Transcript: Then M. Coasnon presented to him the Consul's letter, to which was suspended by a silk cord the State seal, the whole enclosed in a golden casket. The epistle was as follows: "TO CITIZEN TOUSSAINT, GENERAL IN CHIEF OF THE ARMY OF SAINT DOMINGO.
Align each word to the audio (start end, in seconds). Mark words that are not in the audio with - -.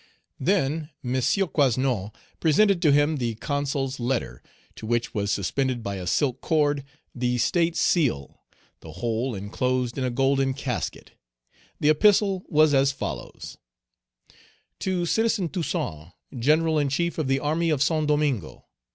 Then 0.39 0.89
M. 1.05 1.13
Coasnon 1.21 2.11
presented 2.39 2.81
to 2.81 2.91
him 2.91 3.17
the 3.17 3.35
Consul's 3.35 3.99
letter, 3.99 4.41
to 4.77 4.87
which 4.87 5.13
was 5.13 5.29
suspended 5.29 5.83
by 5.83 5.97
a 5.97 6.07
silk 6.07 6.41
cord 6.41 6.83
the 7.13 7.37
State 7.37 7.75
seal, 7.75 8.41
the 8.79 8.93
whole 8.93 9.35
enclosed 9.35 9.99
in 9.99 10.03
a 10.03 10.09
golden 10.09 10.55
casket. 10.55 11.11
The 11.79 11.89
epistle 11.89 12.43
was 12.47 12.73
as 12.73 12.91
follows: 12.91 13.59
"TO 14.79 15.05
CITIZEN 15.05 15.49
TOUSSAINT, 15.49 16.13
GENERAL 16.35 16.79
IN 16.79 16.89
CHIEF 16.89 17.19
OF 17.19 17.27
THE 17.27 17.39
ARMY 17.39 17.69
OF 17.69 17.83
SAINT 17.83 18.07
DOMINGO. 18.07 18.65